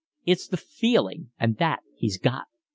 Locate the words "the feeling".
0.47-1.29